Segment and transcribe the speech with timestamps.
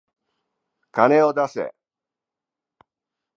[0.91, 1.75] 金を出せ。